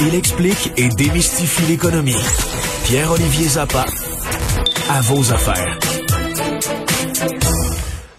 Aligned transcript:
Il 0.00 0.14
explique 0.14 0.72
et 0.76 0.88
démystifie 0.88 1.66
l'économie. 1.66 2.16
Pierre-Olivier 2.84 3.48
Zappa, 3.48 3.84
à 4.90 5.00
vos 5.02 5.32
affaires. 5.32 5.78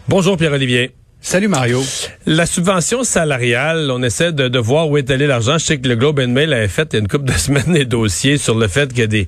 Bonjour 0.07 0.37
Pierre-Olivier. 0.37 0.95
Salut 1.27 1.47
Mario. 1.47 1.81
La 2.27 2.45
subvention 2.45 3.03
salariale, 3.03 3.89
on 3.89 4.03
essaie 4.03 4.31
de, 4.31 4.59
voir 4.59 4.87
où 4.87 4.95
est 4.99 5.09
allé 5.09 5.25
l'argent. 5.25 5.57
Je 5.57 5.65
sais 5.65 5.79
que 5.79 5.87
le 5.87 5.95
Globe 5.95 6.19
and 6.19 6.27
Mail 6.27 6.53
avait 6.53 6.67
fait 6.67 6.87
il 6.91 6.93
y 6.93 6.97
a 6.97 6.99
une 6.99 7.07
couple 7.07 7.25
de 7.25 7.31
semaines 7.37 7.73
des 7.73 7.85
dossiers 7.85 8.37
sur 8.37 8.53
le 8.53 8.67
fait 8.67 8.93
que 8.93 9.01
des, 9.01 9.27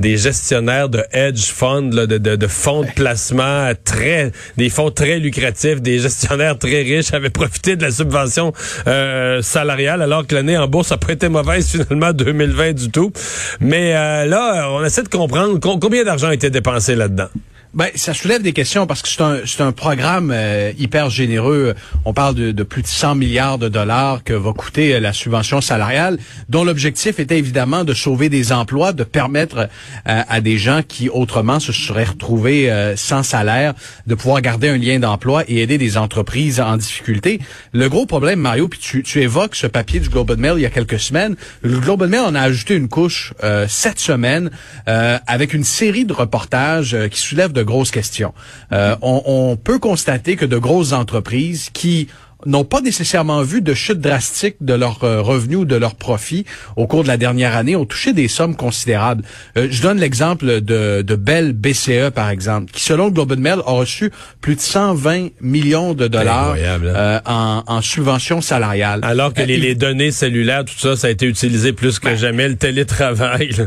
des 0.00 0.16
gestionnaires 0.16 0.88
de 0.88 1.04
hedge 1.12 1.44
funds, 1.50 1.82
de, 1.82 2.46
fonds 2.46 2.80
de 2.80 2.90
placement 2.96 3.70
très, 3.84 4.32
des 4.56 4.70
fonds 4.70 4.90
très 4.90 5.18
lucratifs, 5.18 5.82
des 5.82 5.98
gestionnaires 5.98 6.58
très 6.58 6.80
riches 6.80 7.12
avaient 7.12 7.28
profité 7.28 7.76
de 7.76 7.82
la 7.82 7.90
subvention 7.90 8.54
euh, 8.86 9.42
salariale 9.42 10.00
alors 10.00 10.26
que 10.26 10.34
l'année 10.34 10.56
en 10.56 10.66
bourse 10.66 10.92
n'a 10.92 10.96
pas 10.96 11.12
été 11.12 11.28
mauvaise 11.28 11.68
finalement 11.70 12.14
2020 12.14 12.72
du 12.72 12.90
tout. 12.90 13.12
Mais 13.60 13.94
euh, 13.94 14.24
là, 14.24 14.70
on 14.70 14.82
essaie 14.82 15.02
de 15.02 15.08
comprendre 15.10 15.60
com- 15.60 15.78
combien 15.78 16.04
d'argent 16.04 16.28
a 16.28 16.34
été 16.34 16.48
dépensé 16.48 16.96
là-dedans? 16.96 17.28
Ben, 17.74 17.88
ça 17.96 18.14
soulève 18.14 18.40
des 18.40 18.52
questions 18.52 18.86
parce 18.86 19.02
que 19.02 19.08
c'est 19.08 19.20
un, 19.20 19.38
c'est 19.46 19.60
un 19.60 19.72
programme 19.72 20.30
euh, 20.32 20.72
hyper 20.78 21.10
généreux. 21.10 21.74
On 22.04 22.12
parle 22.12 22.36
de, 22.36 22.52
de 22.52 22.62
plus 22.62 22.82
de 22.82 22.86
100 22.86 23.16
milliards 23.16 23.58
de 23.58 23.68
dollars 23.68 24.22
que 24.22 24.32
va 24.32 24.52
coûter 24.52 24.94
euh, 24.94 25.00
la 25.00 25.12
subvention 25.12 25.60
salariale, 25.60 26.18
dont 26.48 26.62
l'objectif 26.62 27.18
était 27.18 27.36
évidemment 27.36 27.82
de 27.82 27.92
sauver 27.92 28.28
des 28.28 28.52
emplois, 28.52 28.92
de 28.92 29.02
permettre 29.02 29.68
euh, 30.06 30.22
à 30.28 30.40
des 30.40 30.56
gens 30.56 30.82
qui 30.86 31.08
autrement 31.08 31.58
se 31.58 31.72
seraient 31.72 32.04
retrouvés 32.04 32.70
euh, 32.70 32.94
sans 32.94 33.24
salaire, 33.24 33.74
de 34.06 34.14
pouvoir 34.14 34.40
garder 34.40 34.68
un 34.68 34.78
lien 34.78 35.00
d'emploi 35.00 35.42
et 35.48 35.60
aider 35.60 35.76
des 35.76 35.96
entreprises 35.96 36.60
en 36.60 36.76
difficulté. 36.76 37.40
Le 37.72 37.88
gros 37.88 38.06
problème, 38.06 38.38
Mario, 38.38 38.68
puis 38.68 38.78
tu, 38.78 39.02
tu 39.02 39.20
évoques 39.20 39.56
ce 39.56 39.66
papier 39.66 39.98
du 39.98 40.10
Globe 40.10 40.30
and 40.30 40.38
Mail 40.38 40.54
il 40.58 40.62
y 40.62 40.66
a 40.66 40.70
quelques 40.70 41.00
semaines. 41.00 41.34
Le 41.62 41.80
Globe 41.80 42.02
and 42.02 42.08
Mail 42.08 42.20
en 42.20 42.34
a 42.36 42.40
ajouté 42.42 42.76
une 42.76 42.88
couche 42.88 43.34
euh, 43.42 43.66
cette 43.68 43.98
semaine 43.98 44.50
avec 44.86 45.54
une 45.54 45.64
série 45.64 46.04
de 46.04 46.12
reportages 46.12 46.96
qui 47.10 47.18
soulèvent 47.18 47.52
de 47.52 47.63
grosses 47.64 47.90
questions. 47.90 48.32
Euh, 48.72 48.96
on, 49.02 49.22
on 49.26 49.56
peut 49.56 49.78
constater 49.78 50.36
que 50.36 50.44
de 50.46 50.58
grosses 50.58 50.92
entreprises 50.92 51.70
qui 51.72 52.08
n'ont 52.46 52.64
pas 52.64 52.80
nécessairement 52.80 53.42
vu 53.42 53.62
de 53.62 53.74
chute 53.74 54.00
drastique 54.00 54.56
de 54.60 54.74
leurs 54.74 55.02
euh, 55.04 55.22
revenus 55.22 55.58
ou 55.58 55.64
de 55.64 55.76
leurs 55.76 55.94
profits 55.94 56.44
au 56.76 56.86
cours 56.86 57.02
de 57.02 57.08
la 57.08 57.16
dernière 57.16 57.56
année, 57.56 57.76
ont 57.76 57.86
touché 57.86 58.12
des 58.12 58.28
sommes 58.28 58.56
considérables. 58.56 59.24
Euh, 59.56 59.68
je 59.70 59.82
donne 59.82 59.98
l'exemple 59.98 60.60
de, 60.60 61.02
de 61.02 61.16
Bell 61.16 61.52
BCE, 61.52 62.10
par 62.14 62.28
exemple, 62.30 62.70
qui, 62.72 62.82
selon 62.82 63.06
le 63.06 63.12
Globe 63.12 63.32
and 63.32 63.40
Mail, 63.40 63.58
a 63.66 63.72
reçu 63.72 64.10
plus 64.40 64.56
de 64.56 64.60
120 64.60 65.28
millions 65.40 65.94
de 65.94 66.06
dollars 66.06 66.52
hein? 66.52 66.80
euh, 66.82 67.20
en, 67.24 67.62
en 67.66 67.80
subventions 67.80 68.40
salariales. 68.40 69.00
Alors 69.04 69.32
que 69.32 69.40
Euh, 69.40 69.46
les, 69.46 69.56
les 69.56 69.74
données 69.74 70.10
cellulaires, 70.10 70.64
tout 70.64 70.78
ça, 70.78 70.96
ça 70.96 71.06
a 71.06 71.10
été 71.10 71.26
utilisé 71.26 71.72
plus 71.72 71.98
que 71.98 72.14
jamais, 72.16 72.48
le 72.48 72.56
télétravail. 72.56 73.50
là. 73.56 73.64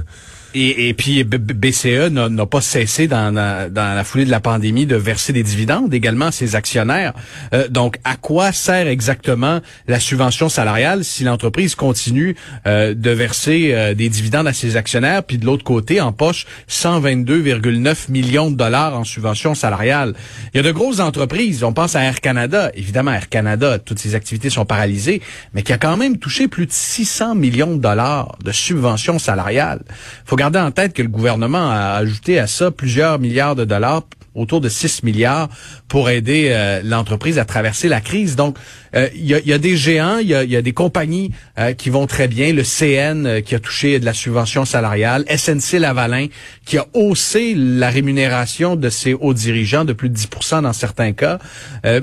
Et, 0.54 0.90
et 0.90 0.94
puis 0.94 1.24
BCE 1.24 2.10
n'a 2.10 2.46
pas 2.46 2.62
cessé 2.62 3.08
dans, 3.08 3.34
la- 3.34 3.70
dans 3.70 3.94
la 3.96 4.04
foulée 4.04 4.26
de 4.26 4.32
la 4.32 4.40
pandémie 4.40 4.86
de 4.86 4.96
verser 4.96 5.34
des 5.34 5.44
dividendes 5.44 5.94
également 5.94 6.28
à 6.28 6.32
ses 6.32 6.56
actionnaires. 6.56 7.14
Euh, 7.54 7.68
donc, 7.68 7.98
à 8.04 8.16
quoi 8.16 8.52
sert 8.52 8.88
exactement 8.88 9.60
la 9.88 10.00
subvention 10.00 10.50
salariale 10.50 11.04
si 11.04 11.24
l'entreprise 11.24 11.76
continue 11.76 12.36
euh, 12.66 12.94
de 12.94 13.10
verser 13.12 13.72
euh, 13.74 13.94
des 13.94 14.10
dividendes 14.10 14.48
à 14.48 14.54
ses 14.54 14.78
actionnaires, 14.78 15.24
puis 15.24 15.38
de 15.38 15.46
l'autre 15.46 15.64
côté 15.66 16.00
en 16.02 16.12
poche 16.14 16.46
122,9 16.70 18.10
millions 18.12 18.50
de 18.50 18.56
dollars 18.56 18.98
en 18.98 19.04
subvention 19.04 19.54
salariale? 19.54 20.14
Il 20.54 20.58
y 20.58 20.60
a 20.60 20.64
de 20.64 20.72
grosses 20.72 21.00
entreprises. 21.00 21.64
On 21.64 21.74
pense 21.74 21.96
à 21.96 22.04
Air 22.04 22.22
Canada. 22.22 22.72
Évidemment, 22.74 23.12
Air 23.12 23.30
Canada, 23.30 23.80
toutes 23.80 24.00
ses 24.00 24.16
activités 24.16 24.50
sont 24.50 24.66
paralysées, 24.66 25.22
mais 25.54 25.62
qui 25.62 25.74
a 25.74 25.78
quand 25.78 25.98
même 25.98 26.18
touché 26.18 26.48
plus 26.48 26.66
de 26.66 26.72
600 26.72 27.36
millions 27.36 27.76
de 27.76 27.82
dollars 27.82 28.38
de 28.44 28.52
subventions 28.52 29.20
salariales. 29.20 29.82
faut 30.26 30.37
garder 30.38 30.60
en 30.60 30.72
tête 30.72 30.94
que 30.94 31.02
le 31.02 31.10
gouvernement 31.10 31.70
a 31.70 31.96
ajouté 31.96 32.40
à 32.40 32.48
ça 32.48 32.72
plusieurs 32.72 33.20
milliards 33.20 33.56
de 33.56 33.66
dollars 33.66 34.04
autour 34.38 34.62
de 34.62 34.70
6 34.70 35.04
milliards 35.04 35.50
pour 35.88 36.10
aider 36.10 36.50
euh, 36.52 36.82
l'entreprise 36.84 37.40
à 37.40 37.46
traverser 37.46 37.90
la 37.90 38.00
crise. 38.02 38.36
Donc, 38.36 38.58
euh, 38.96 39.10
il 39.16 39.26
y, 39.26 39.54
a, 39.54 39.58
des 39.58 39.76
géants, 39.76 40.20
il 40.20 40.28
y 40.30 40.56
a, 40.56 40.62
des 40.62 40.72
compagnies 40.72 41.32
euh, 41.60 41.74
qui 41.74 41.90
vont 41.90 42.08
très 42.08 42.28
bien. 42.28 42.54
Le 42.54 42.64
CN 42.64 43.42
qui 43.42 43.56
a 43.56 43.60
touché 43.60 44.00
de 44.00 44.06
la 44.06 44.14
subvention 44.14 44.64
salariale, 44.64 45.26
SNC 45.28 45.80
Lavalin 45.80 46.28
qui 46.66 46.78
a 46.78 46.86
haussé 46.94 47.54
la 47.56 47.90
rémunération 47.90 48.76
de 48.76 48.90
ses 48.90 49.14
hauts 49.14 49.34
dirigeants 49.34 49.86
de 49.86 49.94
plus 49.94 50.10
de 50.10 50.18
10% 50.18 50.62
dans 50.62 50.74
certains 50.74 51.14
cas, 51.14 51.40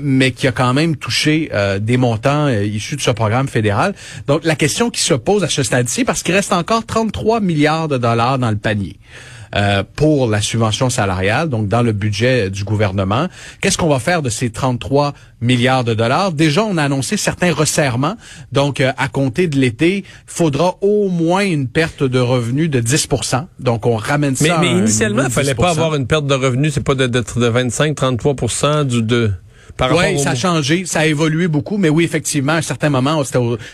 mais 0.01 0.31
qui 0.31 0.47
a 0.47 0.51
quand 0.51 0.73
même 0.73 0.95
touché 0.95 1.49
des 1.79 1.97
montants 1.97 2.49
issus 2.49 2.95
de 2.95 3.01
ce 3.01 3.11
programme 3.11 3.47
fédéral. 3.47 3.93
Donc, 4.27 4.43
la 4.43 4.55
question 4.55 4.89
qui 4.89 5.01
se 5.01 5.13
pose 5.13 5.43
à 5.43 5.49
ce 5.49 5.63
stade-ci, 5.63 6.03
parce 6.03 6.23
qu'il 6.23 6.33
reste 6.33 6.53
encore 6.53 6.85
33 6.85 7.41
milliards 7.41 7.87
de 7.87 7.97
dollars 7.97 8.39
dans 8.39 8.49
le 8.49 8.57
panier 8.57 8.97
euh, 9.55 9.83
pour 9.95 10.27
la 10.29 10.41
subvention 10.41 10.89
salariale, 10.89 11.49
donc 11.49 11.67
dans 11.67 11.81
le 11.81 11.91
budget 11.93 12.49
du 12.49 12.63
gouvernement. 12.63 13.27
Qu'est-ce 13.61 13.77
qu'on 13.77 13.87
va 13.87 13.99
faire 13.99 14.21
de 14.21 14.29
ces 14.29 14.49
33 14.49 15.13
milliards 15.41 15.83
de 15.83 15.93
dollars? 15.93 16.31
Déjà, 16.33 16.63
on 16.65 16.77
a 16.77 16.83
annoncé 16.83 17.15
certains 17.17 17.53
resserrements. 17.53 18.15
Donc, 18.51 18.81
euh, 18.81 18.91
à 18.97 19.07
compter 19.07 19.47
de 19.47 19.57
l'été, 19.57 19.97
il 19.99 20.03
faudra 20.25 20.75
au 20.81 21.09
moins 21.09 21.45
une 21.45 21.67
perte 21.67 22.03
de 22.03 22.19
revenus 22.19 22.69
de 22.69 22.81
10% 22.81 23.47
Donc, 23.59 23.85
on 23.85 23.95
ramène 23.95 24.35
ça 24.35 24.57
Mais, 24.59 24.73
mais 24.73 24.79
initialement, 24.79 25.21
il 25.23 25.27
de 25.27 25.31
fallait 25.33 25.55
pas 25.55 25.69
10%. 25.69 25.71
avoir 25.71 25.95
une 25.95 26.07
perte 26.07 26.27
de 26.27 26.33
revenus, 26.35 26.73
c'est 26.73 26.83
pas 26.83 26.95
de- 26.95 27.07
d'être 27.07 27.39
de 27.39 27.47
25-33% 27.47 28.83
du 28.85 29.01
de 29.01 29.31
par 29.77 29.95
Oui, 29.95 30.19
ça 30.19 30.31
a 30.31 30.35
changé, 30.35 30.85
ça 30.85 31.01
a 31.01 31.05
évolué 31.05 31.47
beaucoup, 31.47 31.77
mais 31.77 31.89
oui, 31.89 32.03
effectivement, 32.03 32.53
à 32.53 32.57
un 32.57 32.61
certain 32.61 32.89
moment, 32.89 33.23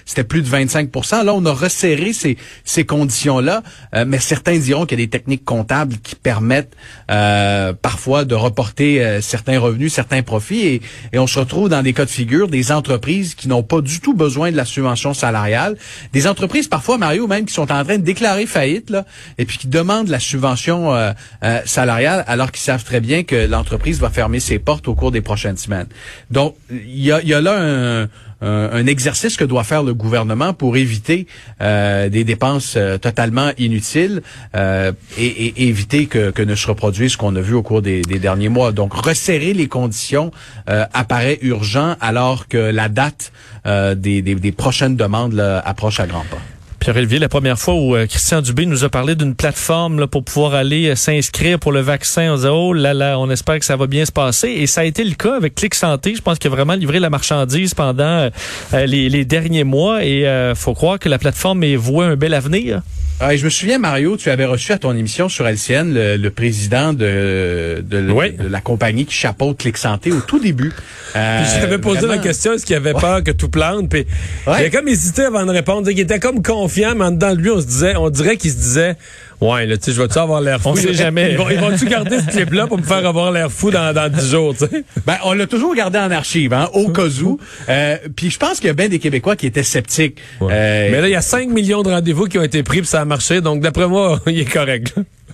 c'était 0.06 0.24
plus 0.24 0.42
de 0.42 0.48
25% 0.48 1.24
Là, 1.24 1.34
on 1.34 1.46
a 1.46 1.54
resserré 1.54 2.14
ces, 2.14 2.38
ces 2.64 2.86
conditions-là, 2.86 3.64
euh, 3.96 4.06
mais 4.08 4.20
certains 4.20 4.58
diront 4.58 4.86
qu'il 4.86 5.00
y 5.00 5.04
a 5.04 5.06
des 5.06 5.10
techniques 5.10 5.46
comptables 5.46 5.98
qui 5.98 6.16
permettent 6.16 6.76
euh, 7.10 7.74
parfois 7.74 8.26
de 8.26 8.36
reporter 8.36 9.02
euh, 9.02 9.22
certains 9.22 9.60
revenus, 9.60 9.94
certains 9.94 10.24
profits, 10.24 10.62
et, 10.62 10.82
et 11.14 11.20
on 11.20 11.28
se 11.28 11.40
retrouve 11.40 11.70
dans 11.70 11.84
des 11.84 11.94
cas 11.94 12.06
de 12.06 12.10
figure 12.10 12.48
des 12.48 12.72
entreprises 12.72 13.36
qui 13.36 13.48
n'ont 13.48 13.64
pas 13.64 13.82
du 13.82 14.00
tout 14.00 14.14
besoin 14.14 14.52
de 14.52 14.58
la 14.58 14.66
subvention 14.66 15.14
salariale, 15.14 15.78
des 16.14 16.28
entreprises 16.28 16.68
parfois, 16.68 16.98
Mario, 16.98 17.28
même 17.28 17.46
qui 17.46 17.54
sont 17.54 17.72
en 17.72 17.84
train 17.84 17.98
de 17.98 18.04
déclarer 18.04 18.46
faillite, 18.46 18.90
là, 18.90 19.06
et 19.38 19.46
puis 19.46 19.58
qui 19.58 19.68
demandent 19.68 20.10
la 20.10 20.20
subvention 20.20 20.94
euh, 20.94 21.12
euh, 21.44 21.60
salariale 21.66 22.24
alors 22.28 22.52
qu'ils 22.52 22.62
savent 22.62 22.84
très 22.84 23.00
bien 23.00 23.24
que 23.24 23.48
l'entreprise 23.48 24.00
va 24.00 24.10
fermer 24.10 24.40
ses 24.40 24.60
portes 24.60 24.88
au 24.88 24.96
cours 24.96 25.12
des 25.12 25.22
prochaines 25.22 25.58
semaines. 25.58 25.81
Donc, 26.30 26.56
il 26.70 27.04
y 27.04 27.12
a, 27.12 27.42
là 27.42 28.08
un, 28.42 28.88
exercice 28.88 29.38
que 29.38 29.44
doit 29.44 29.64
faire 29.64 29.84
le 29.84 29.94
gouvernement 29.94 30.54
pour 30.54 30.78
éviter 30.78 31.28
euh, 31.62 32.10
des 32.10 32.24
dépenses 32.24 32.74
euh, 32.76 32.98
totalement 32.98 33.52
inutiles 33.58 34.22
euh, 34.56 34.92
et, 35.18 35.68
éviter 35.68 36.08
que, 36.08 36.42
ne 36.42 36.56
se 36.56 36.68
reproduise 36.68 37.14
ce 37.14 37.18
qu'on 37.18 37.36
a 37.36 37.42
vu 37.42 37.54
au 37.54 37.62
cours 37.62 37.82
des, 37.82 38.02
derniers 38.02 38.50
mois. 38.50 38.72
Donc, 38.72 38.94
resserrer 38.94 39.54
les 39.54 39.68
conditions 39.68 40.32
apparaît 40.68 41.40
urgent 41.42 41.96
alors 42.02 42.48
que 42.48 42.58
la 42.58 42.90
date 42.90 43.32
des, 43.66 44.54
prochaines 44.58 44.96
demandes 44.96 45.40
approche 45.40 46.00
à 46.00 46.08
grands 46.08 46.26
pas. 46.30 46.40
Pierre-Olivier, 46.82 47.20
la 47.20 47.30
première 47.30 47.60
fois 47.60 47.76
où 47.76 47.96
euh, 47.96 48.08
Christian 48.08 48.42
Dubé 48.42 48.66
nous 48.66 48.84
a 48.84 48.90
parlé 48.90 49.14
d'une 49.14 49.36
plateforme 49.36 50.08
pour 50.08 50.24
pouvoir 50.24 50.56
aller 50.56 50.88
euh, 50.88 50.96
s'inscrire 50.96 51.60
pour 51.60 51.72
le 51.72 51.80
vaccin, 51.80 52.34
on 52.34 52.36
disait, 52.38 52.50
oh 52.50 52.74
là 52.74 52.96
là, 52.96 53.20
on 53.20 53.30
espère 53.30 53.60
que 53.60 53.66
ça 53.66 53.76
va 53.76 53.86
bien 53.86 54.04
se 54.04 54.12
passer. 54.12 54.48
Et 54.48 54.66
ça 54.66 54.82
a 54.82 54.84
été 54.86 55.04
le 55.04 55.14
cas 55.14 55.36
avec 55.36 55.54
Clic 55.54 55.76
Santé. 55.76 56.16
Je 56.16 56.24
pense 56.24 56.40
qu'il 56.40 56.52
a 56.52 56.56
vraiment 56.56 56.74
livré 56.74 57.00
la 57.00 57.12
marchandise 57.12 57.76
pendant 57.76 58.04
euh, 58.04 58.30
euh, 58.74 58.88
les, 58.88 59.26
derniers 59.26 59.64
mois. 59.64 60.04
Et 60.04 60.26
faut 60.56 60.74
croire 60.74 60.98
que 60.98 61.08
la 61.08 61.20
plateforme 61.20 61.64
est 61.64 61.76
vouée 61.76 62.06
un 62.06 62.16
bel 62.16 62.34
avenir. 62.34 62.82
Ah, 63.24 63.36
et 63.36 63.38
je 63.38 63.46
me 63.46 63.52
souviens, 63.52 63.78
Mario, 63.78 64.18
tu 64.18 64.32
avais 64.32 64.46
reçu 64.46 64.72
à 64.72 64.80
ton 64.80 64.96
émission 64.96 65.30
sur 65.30 65.48
LCN 65.48 65.94
le, 65.94 66.18
le 66.18 66.30
président 66.32 66.92
de, 66.92 67.84
de, 67.88 68.12
Oui. 68.12 68.32
de 68.32 68.48
la 68.48 68.62
compagnie 68.62 69.06
qui 69.06 69.14
chapeaute 69.14 69.60
Clic 69.60 69.78
Santé 69.78 70.12
au 70.12 70.22
tout 70.22 70.40
début. 70.40 70.72
Euh, 71.16 71.44
J'avais 71.60 71.78
posé 71.78 72.00
vraiment- 72.00 72.14
la 72.14 72.18
question, 72.18 72.54
est-ce 72.54 72.66
qu'il 72.66 72.76
avait 72.76 72.94
peur 72.94 73.24
que 73.24 73.30
tout 73.30 73.50
plante? 73.50 73.90
Puis 73.90 74.08
Ouais. 74.48 74.62
il 74.62 74.66
a 74.66 74.70
comme 74.72 74.88
hésité 74.88 75.22
avant 75.24 75.46
de 75.46 75.52
répondre. 75.52 75.88
Il 75.92 76.00
était 76.00 76.20
comme 76.20 76.42
confiant, 76.42 76.96
mais 76.96 77.06
en 77.06 77.12
dedans 77.12 77.36
de 77.36 77.40
lui, 77.42 77.52
on 77.52 77.62
se 77.62 77.68
disait, 77.68 77.96
on 77.96 78.10
dirait 78.10 78.38
qu'il 78.38 78.50
se 78.52 78.58
disait, 78.58 78.96
Ouais, 79.42 79.66
là, 79.66 79.76
tu 79.78 79.86
sais, 79.86 79.92
je 79.94 80.02
vais-tu 80.02 80.20
avoir 80.20 80.40
l'air 80.40 80.62
fou? 80.62 80.70
On 80.70 80.76
sait 80.76 80.94
jamais. 80.94 81.32
Ils 81.32 81.38
vont- 81.38 81.70
vont-tu 81.70 81.86
garder 81.88 82.20
ce 82.20 82.28
clip-là 82.32 82.68
pour 82.68 82.78
me 82.78 82.84
faire 82.84 83.06
avoir 83.08 83.32
l'air 83.32 83.52
fou 83.52 83.72
dans, 83.72 83.92
dans 83.94 84.08
10 84.08 84.30
jours, 84.32 84.54
tu 84.54 84.68
sais? 84.68 84.84
Ben, 85.06 85.18
on 85.24 85.34
l'a 85.34 85.48
toujours 85.48 85.74
gardé 85.76 85.98
en 85.98 86.12
archive, 86.12 86.54
hein, 86.54 86.70
au 86.74 86.90
cas 86.90 87.08
où. 87.24 87.40
Euh, 87.68 87.98
puis 88.16 88.30
je 88.30 88.38
pense 88.38 88.60
qu'il 88.60 88.68
y 88.68 88.70
a 88.70 88.74
bien 88.74 88.88
des 88.88 89.00
Québécois 89.00 89.36
qui 89.36 89.48
étaient 89.48 89.64
sceptiques. 89.64 90.20
Euh, 90.44 90.48
Mais 90.92 91.02
là, 91.02 91.08
il 91.08 91.12
y 91.12 91.16
a 91.16 91.22
5 91.22 91.50
millions 91.50 91.82
de 91.82 91.90
rendez-vous 91.90 92.26
qui 92.26 92.38
ont 92.38 92.44
été 92.44 92.62
pris, 92.62 92.80
puis 92.80 92.88
ça 92.88 93.02
a 93.02 93.06
marché. 93.06 93.42
Donc, 93.42 93.62
d'après 93.62 93.88
moi, 93.88 94.20
il 94.28 94.40
est 94.40 94.46
correct. 94.46 94.94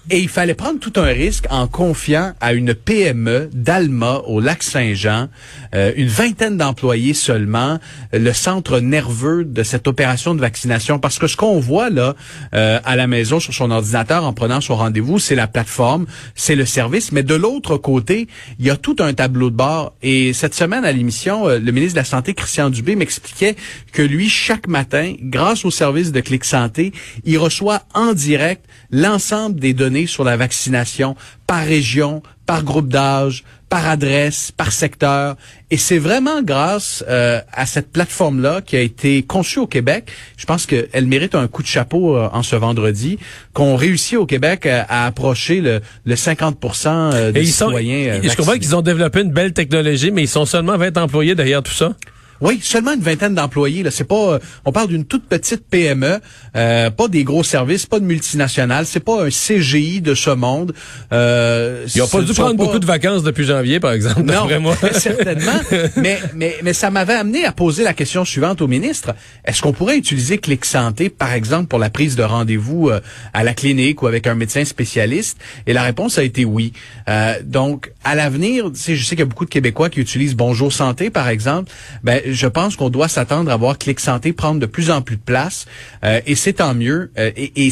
Et 0.09 0.19
il 0.19 0.29
fallait 0.29 0.53
prendre 0.53 0.79
tout 0.79 0.93
un 0.95 1.05
risque 1.05 1.45
en 1.49 1.67
confiant 1.67 2.33
à 2.39 2.53
une 2.53 2.73
PME 2.73 3.49
d'Alma 3.53 4.21
au 4.25 4.39
lac 4.39 4.63
Saint-Jean, 4.63 5.27
euh, 5.75 5.91
une 5.95 6.07
vingtaine 6.07 6.57
d'employés 6.57 7.13
seulement, 7.13 7.79
le 8.13 8.33
centre 8.33 8.79
nerveux 8.79 9.43
de 9.43 9.63
cette 9.63 9.87
opération 9.87 10.35
de 10.35 10.39
vaccination. 10.39 10.99
Parce 10.99 11.19
que 11.19 11.27
ce 11.27 11.35
qu'on 11.35 11.59
voit 11.59 11.89
là 11.89 12.15
euh, 12.53 12.79
à 12.85 12.95
la 12.95 13.07
maison 13.07 13.39
sur 13.39 13.53
son 13.53 13.71
ordinateur 13.71 14.23
en 14.23 14.33
prenant 14.33 14.61
son 14.61 14.75
rendez-vous, 14.75 15.19
c'est 15.19 15.35
la 15.35 15.47
plateforme, 15.47 16.05
c'est 16.35 16.55
le 16.55 16.65
service. 16.65 17.11
Mais 17.11 17.23
de 17.23 17.35
l'autre 17.35 17.77
côté, 17.77 18.27
il 18.59 18.65
y 18.65 18.69
a 18.69 18.77
tout 18.77 18.95
un 18.99 19.13
tableau 19.13 19.49
de 19.49 19.55
bord. 19.55 19.93
Et 20.01 20.33
cette 20.33 20.53
semaine 20.53 20.85
à 20.85 20.91
l'émission, 20.91 21.47
euh, 21.47 21.59
le 21.59 21.71
ministre 21.71 21.95
de 21.95 21.99
la 21.99 22.05
Santé, 22.05 22.33
Christian 22.33 22.69
Dubé, 22.69 22.95
m'expliquait 22.95 23.55
que 23.91 24.01
lui, 24.01 24.29
chaque 24.29 24.67
matin, 24.67 25.15
grâce 25.21 25.65
au 25.65 25.71
service 25.71 26.11
de 26.11 26.21
Clic 26.21 26.45
Santé, 26.45 26.93
il 27.25 27.37
reçoit 27.37 27.83
en 27.93 28.13
direct 28.13 28.65
l'ensemble 28.91 29.59
des 29.59 29.73
données 29.73 29.86
sur 30.07 30.23
la 30.23 30.37
vaccination 30.37 31.15
par 31.47 31.63
région, 31.65 32.21
par 32.45 32.63
groupe 32.63 32.89
d'âge, 32.89 33.43
par 33.69 33.87
adresse, 33.87 34.51
par 34.55 34.71
secteur. 34.71 35.35
Et 35.71 35.77
c'est 35.77 35.97
vraiment 35.97 36.41
grâce 36.41 37.03
euh, 37.09 37.41
à 37.51 37.65
cette 37.65 37.91
plateforme-là 37.91 38.61
qui 38.61 38.75
a 38.77 38.81
été 38.81 39.23
conçue 39.23 39.59
au 39.59 39.67
Québec. 39.67 40.09
Je 40.37 40.45
pense 40.45 40.65
qu'elle 40.65 41.07
mérite 41.07 41.35
un 41.35 41.47
coup 41.47 41.61
de 41.61 41.67
chapeau 41.67 42.15
euh, 42.15 42.29
en 42.31 42.43
ce 42.43 42.55
vendredi, 42.55 43.19
qu'on 43.53 43.75
réussit 43.75 44.17
au 44.17 44.25
Québec 44.25 44.65
euh, 44.65 44.83
à 44.87 45.05
approcher 45.05 45.59
le, 45.59 45.81
le 46.05 46.15
50 46.15 46.57
euh, 46.85 47.31
des 47.31 47.39
Et 47.39 47.43
ils 47.43 47.51
sont, 47.51 47.65
citoyens. 47.65 48.13
euh, 48.13 48.19
je 48.23 48.35
comprends 48.35 48.57
qu'ils 48.57 48.75
ont 48.75 48.81
développé 48.81 49.21
une 49.21 49.31
belle 49.31 49.53
technologie, 49.53 50.11
mais 50.11 50.23
ils 50.23 50.29
sont 50.29 50.45
seulement 50.45 50.77
20 50.77 50.97
employés 50.97 51.35
derrière 51.35 51.61
tout 51.63 51.73
ça? 51.73 51.93
Oui, 52.41 52.59
seulement 52.61 52.93
une 52.93 53.01
vingtaine 53.01 53.35
d'employés. 53.35 53.83
Là, 53.83 53.91
c'est 53.91 54.03
pas. 54.03 54.33
euh, 54.33 54.39
on 54.65 54.71
parle 54.71 54.87
d'une 54.89 55.05
toute 55.05 55.25
petite 55.25 55.63
PME, 55.69 56.19
euh, 56.55 56.89
pas 56.89 57.07
des 57.07 57.23
gros 57.23 57.43
services, 57.43 57.85
pas 57.85 57.99
de 57.99 58.05
multinationales. 58.05 58.85
C'est 58.85 58.99
pas 58.99 59.23
un 59.25 59.29
CGI 59.29 60.01
de 60.01 60.13
ce 60.13 60.29
monde. 60.29 60.73
Euh, 61.11 61.85
Ils 61.95 62.01
ont 62.01 62.07
pas 62.07 62.21
dû 62.21 62.33
prendre 62.33 62.55
beaucoup 62.55 62.79
de 62.79 62.85
vacances 62.85 63.23
depuis 63.23 63.45
janvier, 63.45 63.79
par 63.79 63.91
exemple, 63.91 64.21
Non, 64.23 64.47
moi. 64.59 64.75
certainement. 64.93 65.59
mais, 65.97 66.19
mais, 66.35 66.55
mais 66.63 66.73
ça 66.73 66.89
m'avait 66.91 67.13
amené 67.13 67.45
à 67.45 67.51
poser 67.51 67.83
la 67.83 67.93
question 67.93 68.25
suivante 68.25 68.61
au 68.61 68.67
ministre. 68.67 69.15
Est-ce 69.45 69.61
qu'on 69.61 69.73
pourrait 69.73 69.97
utiliser 69.97 70.37
Clic 70.37 70.65
Santé, 70.65 71.09
par 71.09 71.33
exemple, 71.33 71.67
pour 71.67 71.79
la 71.79 71.89
prise 71.89 72.15
de 72.15 72.23
rendez-vous 72.23 72.89
euh, 72.89 72.99
à 73.33 73.43
la 73.43 73.53
clinique 73.53 74.01
ou 74.01 74.07
avec 74.07 74.27
un 74.27 74.35
médecin 74.35 74.63
spécialiste? 74.65 75.37
Et 75.65 75.73
la 75.73 75.83
réponse 75.83 76.17
a 76.17 76.23
été 76.23 76.45
oui. 76.45 76.73
Euh, 77.09 77.35
donc, 77.43 77.91
à 78.03 78.15
l'avenir, 78.15 78.71
tu 78.71 78.79
sais, 78.79 78.95
je 78.95 79.03
sais 79.03 79.11
qu'il 79.15 79.19
y 79.19 79.21
a 79.23 79.25
beaucoup 79.25 79.45
de 79.45 79.49
Québécois 79.49 79.89
qui 79.89 79.99
utilisent 79.99 80.35
Bonjour 80.35 80.71
Santé, 80.71 81.09
par 81.09 81.29
exemple. 81.29 81.71
Ben, 82.03 82.21
je 82.33 82.47
pense 82.47 82.75
qu'on 82.75 82.89
doit 82.89 83.07
s'attendre 83.07 83.51
à 83.51 83.57
voir 83.57 83.77
Clic 83.77 83.99
Santé 83.99 84.33
prendre 84.33 84.59
de 84.59 84.65
plus 84.65 84.91
en 84.91 85.01
plus 85.01 85.17
de 85.17 85.21
place. 85.21 85.65
Euh, 86.03 86.21
et 86.25 86.35
c'est 86.35 86.53
tant 86.53 86.73
mieux. 86.73 87.11
Euh, 87.17 87.31
et, 87.35 87.67
et 87.67 87.71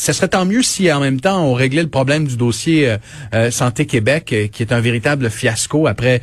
ce 0.00 0.12
serait 0.12 0.28
tant 0.28 0.44
mieux 0.46 0.62
si 0.62 0.90
en 0.92 1.00
même 1.00 1.20
temps 1.20 1.42
on 1.44 1.54
réglait 1.54 1.82
le 1.82 1.88
problème 1.88 2.28
du 2.28 2.36
dossier 2.36 2.88
euh, 2.88 2.98
euh, 3.34 3.50
Santé 3.50 3.84
Québec, 3.84 4.32
euh, 4.32 4.46
qui 4.46 4.62
est 4.62 4.72
un 4.72 4.80
véritable 4.80 5.28
fiasco 5.28 5.88
après 5.88 6.22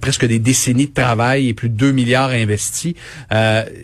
presque 0.00 0.26
des 0.26 0.38
décennies 0.38 0.86
de 0.88 0.92
travail 0.92 1.48
et 1.48 1.54
plus 1.54 1.70
de 1.70 1.74
2 1.76 1.92
milliards 1.92 2.30
investis. 2.30 2.94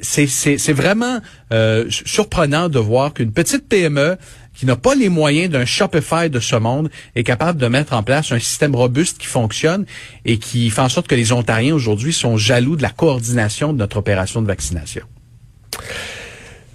C'est, 0.02 0.72
vraiment 0.72 1.20
su- 1.50 2.02
surprenant 2.06 2.68
de 2.68 2.78
voir 2.78 3.14
qu'une 3.14 3.32
petite 3.32 3.68
PME 3.68 4.16
qui 4.54 4.66
n'a 4.66 4.76
pas 4.76 4.94
les 4.94 5.08
moyens 5.08 5.50
d'un 5.50 5.64
Shopify 5.64 6.28
de 6.28 6.38
ce 6.38 6.56
monde 6.56 6.90
est 7.16 7.24
capable 7.24 7.58
de 7.58 7.66
mettre 7.68 7.94
en 7.94 8.02
place 8.02 8.32
un 8.32 8.38
système 8.38 8.76
robuste 8.76 9.16
qui 9.18 9.26
fonctionne 9.26 9.86
et 10.26 10.38
qui 10.38 10.68
fait 10.68 10.82
en 10.82 10.90
sorte 10.90 11.06
que 11.08 11.14
les 11.14 11.32
Ontariens 11.32 11.74
aujourd'hui 11.74 12.12
sont 12.12 12.36
jaloux 12.36 12.76
de 12.76 12.82
la 12.82 12.90
coordination 12.90 13.72
de 13.72 13.78
notre 13.78 13.96
opération 13.96 14.42
de 14.42 14.46
vaccination. 14.46 15.02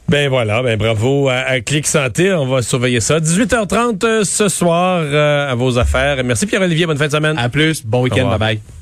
Ben 0.09 0.29
voilà, 0.29 0.63
ben 0.63 0.77
bravo 0.77 1.27
à, 1.27 1.35
à 1.35 1.59
Clic 1.59 1.85
Santé. 1.85 2.33
On 2.33 2.45
va 2.45 2.61
surveiller 2.61 3.01
ça. 3.01 3.19
18h30 3.19 4.05
euh, 4.05 4.23
ce 4.23 4.47
soir 4.47 5.01
euh, 5.03 5.51
à 5.51 5.55
vos 5.55 5.77
affaires. 5.77 6.23
Merci 6.23 6.45
Pierre-Olivier. 6.45 6.85
Bonne 6.85 6.97
fin 6.97 7.07
de 7.07 7.11
semaine. 7.11 7.37
À 7.37 7.49
plus, 7.49 7.85
bon 7.85 8.01
week-end, 8.03 8.29
bye 8.29 8.39
bye. 8.39 8.76